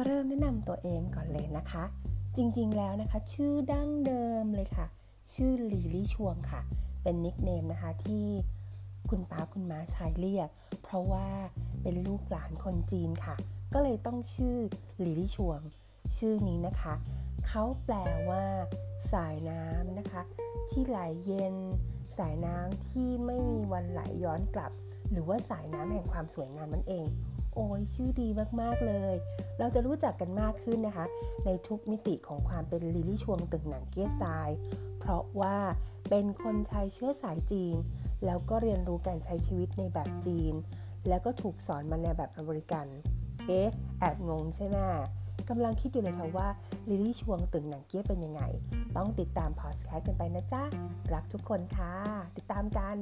[0.00, 1.84] ก็เริ่มแนะนำตัวเองก่อนเลยนะคะ
[2.36, 4.86] จริงๆแล้วนะคะ ชื่อดั้งเดิมเลยค่ะ
[5.34, 6.60] ชื่อลีลี่ชวงค่ะ
[7.02, 8.26] เป็นนิกเนมนะคะที่
[9.10, 10.48] คุณป้าคุณม้าใช้เรียก
[10.82, 11.28] เพราะว่า
[11.82, 13.36] เป็นลูกหลานคนจีนค่ะ
[13.74, 14.56] ก็เลยต้องชื่อ
[15.04, 15.60] ลีลี่ชวง
[16.18, 16.94] ชื่อนี้นะคะ
[17.46, 17.96] เขาแปล
[18.30, 18.44] ว่า
[19.12, 20.22] สายน้ำนะคะ
[20.70, 21.54] ที่ไหลเย็น
[22.18, 24.72] สายน้ำที่ไม่มีวันไหลย้อนกลับ
[25.10, 27.06] หรือว่าสายน้ำแห่งความสวยงามนั่นเอง
[27.60, 28.28] โอ้ยชื่อดี
[28.60, 29.14] มาก ๆ เลย
[29.58, 31.06] เราจะรู้จักกันมากขึ้นนะคะ
[31.44, 34.58] ในทุกมิติของความเป็นลิลี่ชวงตึงหนังเกียสไตล์
[34.98, 35.56] เพราะว่า
[36.08, 37.76] เป็นคนไทยเชื้อสายจีน
[38.24, 40.54] แล้วก็เรียนรู้การใช้ชีวิตในแบบจีน
[41.08, 42.86] แล้วก็ถูกสอนมาในแบบอเมริกัน
[43.46, 43.68] เอ๊ะ
[43.98, 44.78] แอบงงใช่ไหม
[45.48, 46.48] กำลังคิดอยู่เลยค่ะว่า
[46.88, 48.42] ลิลี่ชวงตึงหนังเกียเป็นยังไง
[48.96, 50.62] ต้องติดตามพอสแคสกันไปนะจ๊ะ
[51.14, 51.92] รักทุกคนค่ะ
[52.36, 52.96] ติดตามกัน